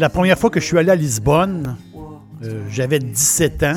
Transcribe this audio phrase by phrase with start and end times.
[0.00, 1.76] La première fois que je suis allé à Lisbonne,
[2.42, 3.76] euh, j'avais 17 ans.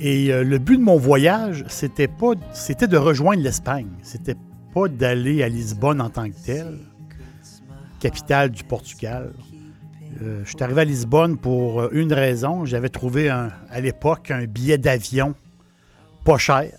[0.00, 3.90] Et euh, le but de mon voyage, c'était de rejoindre l'Espagne.
[4.02, 4.36] C'était
[4.72, 6.78] pas d'aller à Lisbonne en tant que tel,
[8.00, 9.34] capitale du Portugal.
[10.22, 12.64] Euh, je suis arrivé à Lisbonne pour une raison.
[12.64, 15.34] J'avais trouvé à l'époque un billet d'avion
[16.24, 16.72] pas cher,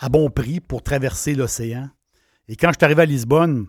[0.00, 1.90] à bon prix pour traverser l'océan.
[2.48, 3.68] Et quand je suis arrivé à Lisbonne,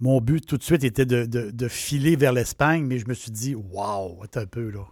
[0.00, 3.54] mon but tout de suite était de, filer vers l'Espagne, mais je me suis dit,
[3.54, 4.84] waouh, attends un peu là.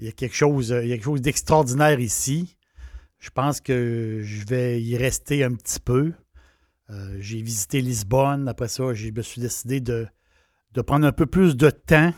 [0.00, 2.56] Il y a quelque chose, quelque chose d'extraordinaire ici.
[3.18, 6.12] Je pense que je vais y rester un petit peu.
[6.90, 8.48] Euh, j'ai visité Lisbonne.
[8.48, 10.06] Après ça, je me suis décidé de,
[10.86, 12.12] prendre un peu plus de temps,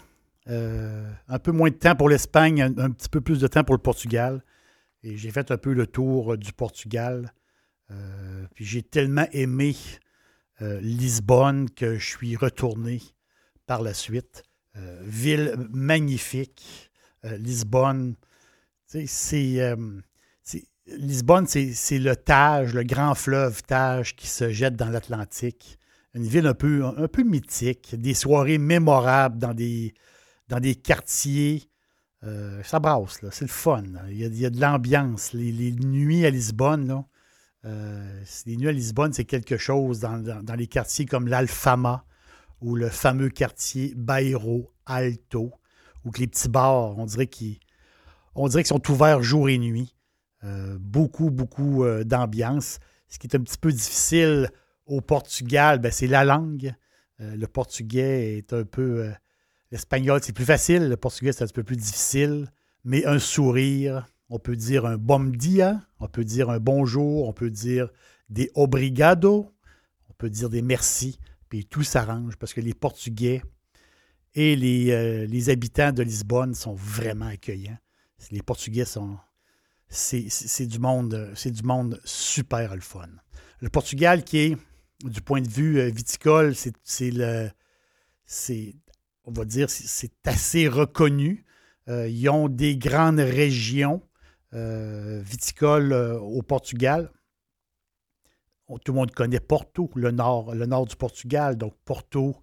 [0.49, 3.75] euh, un peu moins de temps pour l'Espagne, un, petit peu plus de temps pour
[3.75, 4.43] le Portugal.
[5.03, 7.33] Et j'ai fait un peu le tour du Portugal.
[7.91, 9.77] Euh, puis j'ai tellement aimé
[10.63, 13.03] euh, Lisbonne que je suis retourné
[13.67, 14.43] par la suite.
[14.77, 16.91] Euh, ville magnifique.
[17.25, 18.17] Euh, Lisbonne,
[18.87, 19.77] c'est.
[20.87, 25.79] Lisbonne, c'est le Tage, le grand fleuve Tage qui se jette dans l'Atlantique.
[26.15, 29.95] Une ville un peu, un peu mythique, des soirées mémorables dans des,
[30.49, 31.69] dans des quartiers.
[32.63, 33.83] ça brasse, c'est le fun.
[34.09, 35.33] Il, y a, de l'ambiance.
[35.33, 37.05] Les, les, nuits à Lisbonne, là,
[37.67, 42.05] euh, les nuits à Lisbonne, c'est quelque chose dans, les quartiers comme l'Alfama
[42.61, 45.53] ou le fameux quartier Bairro Alto,
[46.05, 47.59] où les petits bars, on dirait qu'ils
[48.65, 49.95] sont ouverts jour et nuit.
[50.45, 52.79] Euh, beaucoup, beaucoup euh, d'ambiance.
[53.09, 54.51] Ce qui est un petit peu difficile
[54.87, 56.73] au Portugal, ben, c'est la langue.
[57.19, 59.11] le portugais est un peu.
[59.73, 60.89] L'espagnol, c'est plus facile.
[60.89, 62.53] Le portugais, c'est un petit peu plus difficile.
[62.85, 67.33] Mais un sourire, on peut dire un bom dia, on peut dire un bonjour, on
[67.33, 67.89] peut dire
[68.29, 69.53] des obrigado,
[70.11, 73.43] on peut dire des merci, puis tout s'arrange parce que les Portugais
[74.35, 77.79] et les, euh, habitants de Lisbonne sont vraiment accueillants.
[78.31, 79.17] Les Portugais sont.
[79.89, 83.09] C'est du monde, super le fun.
[83.61, 84.57] Le Portugal, qui est,
[85.05, 87.51] du point de vue euh, viticole, c'est le.
[89.25, 91.45] On va dire, c'est assez reconnu.
[91.89, 94.03] Euh, ils ont des grandes régions
[94.57, 97.11] viticole euh, au Portugal.
[98.69, 101.57] tout le monde connaît Porto, le nord, le nord du Portugal.
[101.57, 102.37] Donc, Porto,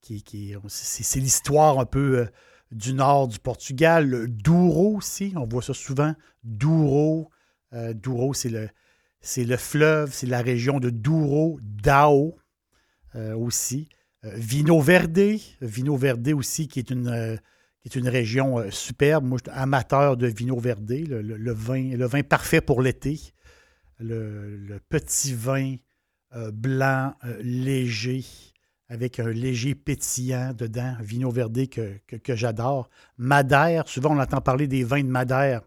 [0.00, 2.26] qui, c'est, l'histoire un peu euh,
[2.70, 4.26] du nord du Portugal.
[4.28, 6.14] Douro aussi, on voit ça souvent.
[6.44, 7.30] Douro,
[7.72, 8.70] Douro, c'est le,
[9.20, 12.36] c'est le fleuve, c'est la région de Douro, Dao
[13.14, 13.88] aussi.
[14.22, 17.38] Vino Verde, Vino Verde aussi, qui est une
[17.86, 19.24] est une région euh, superbe.
[19.24, 23.20] Moi, je suis amateur de vino verdé, le, vin, le vin parfait pour l'été.
[23.98, 25.76] Le, petit vin
[26.34, 28.24] euh, blanc, euh, léger,
[28.88, 32.00] avec un léger pétillant dedans, vino verdé que,
[32.34, 32.90] j'adore.
[33.16, 35.62] Madère, souvent on entend parler des vins de Madère.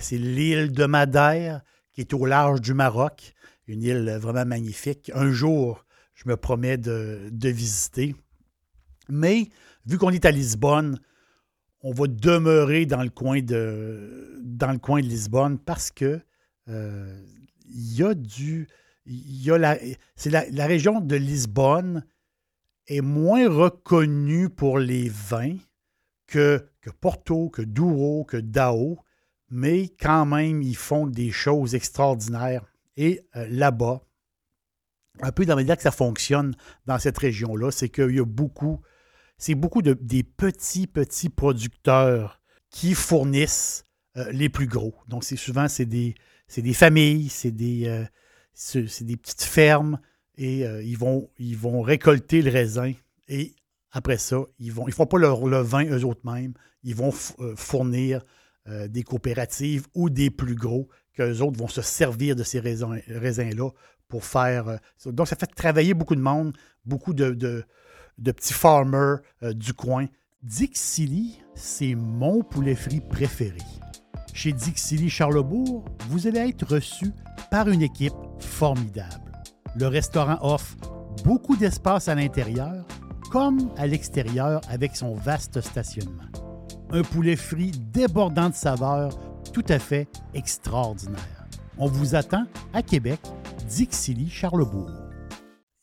[0.00, 1.62] C'est l'île de Madère
[1.92, 3.34] qui est au large du Maroc,
[3.68, 5.12] une île vraiment magnifique.
[5.14, 5.84] Un jour,
[6.14, 8.16] je me promets de, de visiter.
[9.08, 9.48] Mais
[9.86, 10.98] vu qu'on est à Lisbonne,
[11.86, 14.40] on va demeurer dans le coin de,
[14.98, 16.20] Lisbonne parce que
[16.68, 17.22] euh,
[17.64, 18.66] il y a du.
[19.46, 19.78] La,
[20.16, 22.04] c'est la, région de Lisbonne
[22.88, 25.58] est moins reconnue pour les vins
[26.26, 28.98] que, que Porto, que Douro, que Dao,
[29.48, 32.64] mais quand même, ils font des choses extraordinaires.
[32.96, 34.02] Et euh, là-bas,
[35.20, 36.56] un peu dans la manière que ça fonctionne
[36.86, 38.80] dans cette région-là, c'est qu'il y a beaucoup
[39.38, 42.40] c'est beaucoup de, des petits, petits producteurs
[42.70, 43.84] qui fournissent
[44.16, 44.94] euh, les plus gros.
[45.08, 46.14] Donc, c'est souvent, c'est des,
[46.72, 49.98] familles, c'est des, euh, des petites fermes
[50.38, 52.92] et euh, ils, vont, ils vont récolter le raisin
[53.28, 53.54] et
[53.92, 56.54] Après ça, ils ne ils font pas leur, le vin eux autres mêmes.
[56.82, 58.24] Ils vont fournir
[58.88, 63.70] des coopératives ou des plus gros qu'eux autres vont se servir de ces raisins-là
[64.08, 64.78] pour faire.
[65.06, 67.64] donc, ça fait travailler beaucoup de monde, beaucoup de,
[68.24, 70.06] petits farmers du coin.
[70.42, 73.58] Dixili, c'est mon poulet frit préféré.
[74.32, 77.12] Chez Dixili Charlebourg, vous allez être reçu
[77.50, 79.32] par une équipe formidable.
[79.76, 80.76] Le restaurant offre
[81.24, 82.86] beaucoup d'espace à l'intérieur
[83.30, 86.30] comme à l'extérieur avec son vaste stationnement.
[86.90, 89.18] Un poulet frit débordant de saveurs
[89.52, 91.48] tout à fait extraordinaire.
[91.78, 93.20] On vous attend à Québec,
[93.68, 94.90] Dixilly, Charlebourg.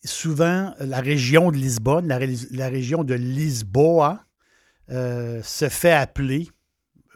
[0.06, 4.26] Souvent, la région de Lisbonne, la, région de Lisboa,
[4.90, 6.50] euh, se fait appeler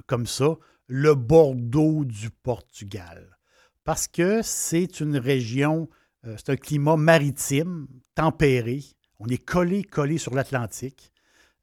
[0.06, 0.56] comme ça
[0.88, 3.38] le Bordeaux du Portugal.
[3.84, 5.90] Parce que c'est une région,
[6.26, 8.84] euh, c'est un climat maritime, tempéré.
[9.20, 11.12] On est collé, collé sur l'Atlantique.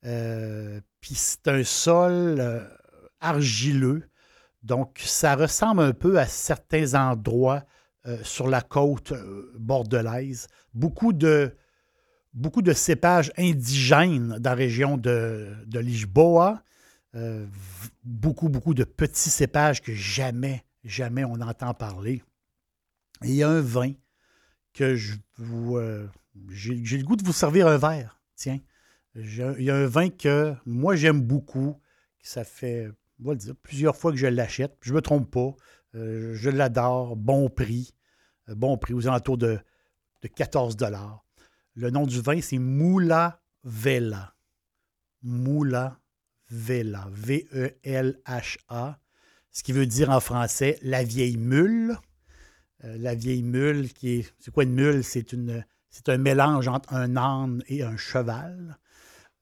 [0.05, 2.69] Euh, puis c'est un sol
[3.21, 4.03] argileux.
[4.63, 7.65] Donc, ça ressemble un peu à certains endroits
[8.23, 9.13] sur la côte
[9.59, 10.47] bordelaise.
[10.75, 11.57] Beaucoup de,
[12.35, 16.63] beaucoup de cépages indigènes dans la région de, de Lisboa.
[17.15, 17.47] Euh,
[18.03, 22.23] beaucoup, beaucoup de petits cépages que jamais, jamais on entend parler.
[23.23, 23.93] Il y a un vin
[24.73, 25.77] que je vous.
[25.77, 26.09] Euh,
[26.51, 28.21] j'ai, le goût de vous servir un verre.
[28.35, 28.59] Tiens.
[29.15, 31.81] il y a un vin que moi j'aime beaucoup.
[32.21, 32.89] Ça fait,
[33.63, 34.77] plusieurs fois que je l'achète.
[34.81, 35.55] Je ne me trompe pas.
[35.95, 37.17] Euh, je l'adore.
[37.17, 37.95] Bon prix.
[38.49, 39.59] bon prix, aux alentours de,
[40.23, 40.77] de 14
[41.75, 44.35] Le nom du vin, c'est Moula Vela.
[45.23, 45.99] Moula
[46.51, 48.99] Vela, V-E-L-H-A,
[49.51, 51.97] ce qui veut dire en français la vieille mule.
[52.85, 53.89] Euh, la vieille mule.
[54.39, 55.03] C'est quoi une mule?
[55.03, 55.35] C'est,
[56.09, 58.79] un mélange entre un âne et un cheval.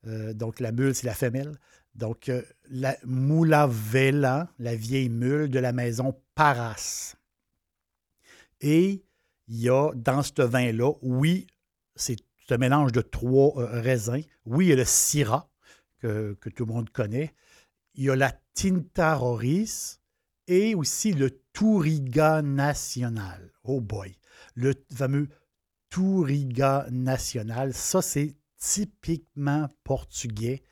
[0.07, 1.59] Euh, donc la mule, c'est la femelle.
[1.95, 7.17] Donc euh, la Moula Vela, la vieille mule de la maison Paras.
[8.61, 9.05] Et
[9.49, 11.47] il y a dans ce vin-là, oui,
[11.95, 12.17] c'est
[12.51, 14.23] un mélange de trois raisins.
[14.47, 15.49] Oui, il y a le Syrah,
[15.99, 17.35] que, tout le monde connaît.
[17.95, 20.01] Il y a la Tinta Roris
[20.47, 23.53] et aussi le Touriga National.
[23.65, 24.17] Oh boy!
[24.55, 25.29] Le fameux
[25.91, 27.75] Touriga National.
[27.75, 30.63] Ça, c'est typiquement portugais.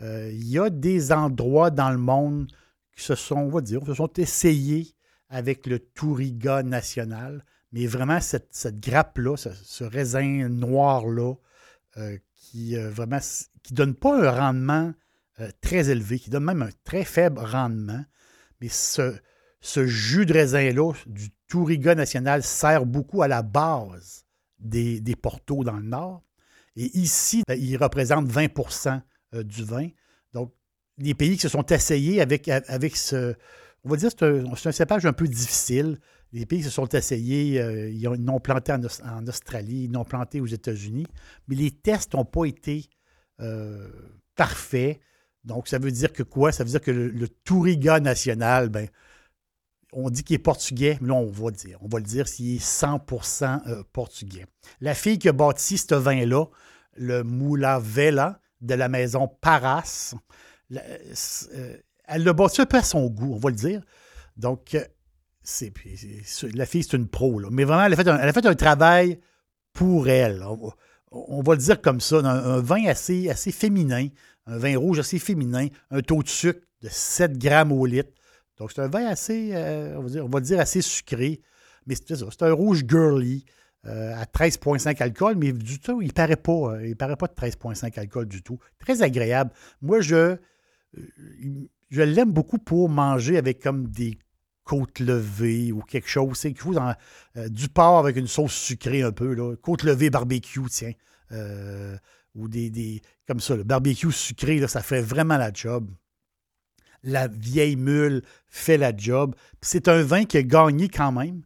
[0.00, 2.50] Euh, il y a des endroits dans le monde
[2.96, 4.94] qui se sont, on va dire, se sont essayés
[5.28, 7.44] avec le Touriga National.
[7.72, 11.34] Mais vraiment, cette, grappe-là, ce, raisin noir-là,
[11.96, 13.18] euh, qui euh, vraiment
[13.62, 14.94] qui donne pas un rendement
[15.40, 18.04] euh, très élevé, qui donne même un très faible rendement.
[18.60, 19.14] Mais ce,
[19.60, 24.24] ce jus de raisin-là du Touriga national sert beaucoup à la base
[24.58, 26.22] des, des portos dans le nord.
[26.76, 29.00] Et ici, ben, il représente 20 euh,
[29.32, 29.88] du vin.
[30.32, 30.52] Donc,
[30.98, 33.34] les pays qui se sont essayés avec, avec ce.
[33.84, 35.98] On va dire c'est un, cépage un peu difficile.
[36.32, 40.40] Les pays qui se sont essayés, euh, ils, ont, planté en, Australie, ils l'ont planté
[40.40, 41.06] aux États-Unis,
[41.46, 42.84] mais les tests n'ont pas été
[43.40, 43.88] euh,
[44.36, 45.00] parfait.
[45.44, 46.52] Donc, ça veut dire que quoi?
[46.52, 48.88] Ça veut dire que le, Touriga national, ben,
[49.94, 51.78] on dit qu'il est portugais, mais là, on va dire.
[51.80, 54.44] On va le dire s'il est 100% euh, portugais.
[54.82, 56.44] La fille qui a bâti ce vin-là,
[56.96, 60.14] le Moula Vela de la maison Paras,
[60.72, 63.82] euh, elle l'a bâti un peu à son goût, on va le dire.
[64.36, 64.76] Donc,
[65.42, 65.72] c'est,
[66.54, 67.40] la fille, c'est une pro.
[67.50, 69.20] Mais vraiment, elle a, fait un, travail
[69.72, 70.42] pour elle
[71.10, 74.08] on va le dire comme ça, un, vin assez, assez féminin,
[74.46, 78.10] un vin rouge assez féminin, un taux de sucre de 7 grammes au litre.
[78.58, 81.40] Donc, c'est un vin assez, euh, on, va dire, assez sucré,
[81.86, 83.44] mais c'est c'est un rouge girly
[83.88, 87.26] euh, à 13,5 alcool, mais du tout, il ne paraît pas, euh, il paraît pas
[87.26, 88.58] de 13,5 alcool du tout.
[88.78, 89.50] Très agréable.
[89.82, 90.36] Moi, je,
[91.90, 94.18] je l'aime beaucoup pour manger avec comme des
[94.68, 96.36] côte levée ou quelque chose.
[96.36, 99.34] C'est euh, du porc avec une sauce sucrée un peu.
[99.34, 99.56] Là.
[99.56, 100.92] Côte levée barbecue, tiens.
[101.32, 101.96] Euh,
[102.34, 105.90] ou des, Comme ça, le barbecue sucré, ça fait vraiment la job.
[107.02, 109.34] La vieille mule fait la job.
[109.62, 111.42] C'est un vin qui a gagné quand même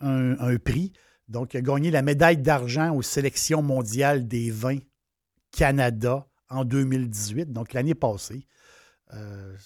[0.00, 0.92] un, prix.
[1.28, 4.78] Donc, il a gagné la médaille d'argent aux sélections mondiales des vins
[5.50, 8.46] Canada en 2018, donc l'année passée.
[9.14, 9.56] Euh,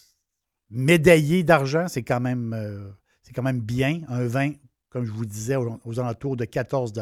[0.71, 2.89] médaillé d'argent, c'est quand, même, euh,
[3.23, 4.01] c'est quand même bien.
[4.09, 4.53] Un vin,
[4.89, 6.93] comme je vous disais, aux, alentours de 14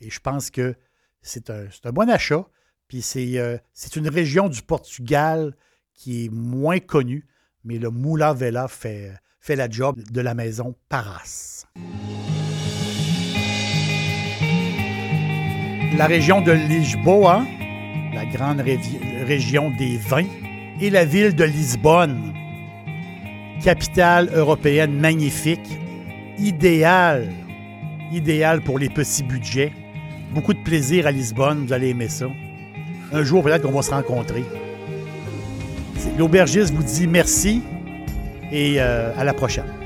[0.00, 0.74] Et je pense que
[1.22, 2.46] c'est un, bon achat.
[2.88, 5.56] Puis euh, c'est, une région du Portugal
[5.94, 7.26] qui est moins connue,
[7.64, 11.66] mais le Moula Vela fait, fait la job de la maison Paras.
[15.96, 17.44] La région de Lisboa,
[18.14, 20.26] la grande région des vins,
[20.80, 22.32] et la ville de Lisbonne,
[23.62, 25.78] capitale européenne magnifique,
[26.36, 27.32] idéale,
[28.12, 29.72] idéale pour les petits budgets.
[30.32, 32.26] Beaucoup de plaisir à Lisbonne, vous allez aimer ça.
[33.12, 34.42] Un jour, peut-être qu'on va se rencontrer.
[36.18, 37.62] L'aubergiste vous dit merci
[38.50, 39.83] et euh, à la prochaine.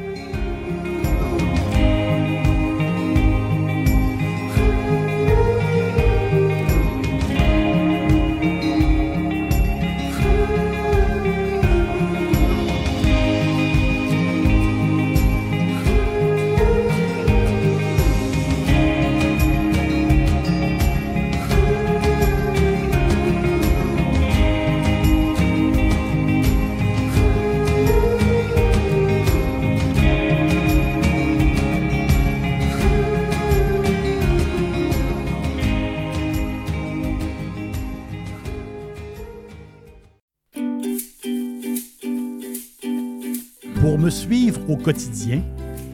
[44.68, 45.40] Au quotidien,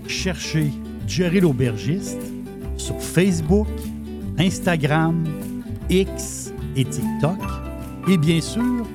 [0.08, 0.72] cherchez
[1.06, 2.20] Jerry l'aubergiste
[2.76, 3.68] sur Facebook,
[4.38, 5.24] Instagram,
[5.88, 7.38] X et TikTok
[8.08, 8.86] et bien sûr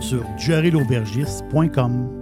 [0.00, 2.13] sur jerrylaubergiste.com.